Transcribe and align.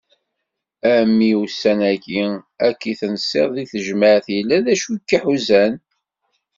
A 0.91 0.93
mmi 1.09 1.31
ussan-agi 1.41 2.23
akk 2.67 2.81
i 2.91 2.93
tensiḍ 2.99 3.47
deg 3.55 3.67
tejmɛt 3.71 4.25
yella 4.35 4.57
d 4.65 4.67
acu 4.73 4.91
i 4.95 4.99
k-iḥuzan? 5.07 5.73